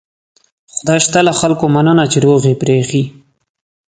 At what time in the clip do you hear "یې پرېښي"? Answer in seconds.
2.49-3.03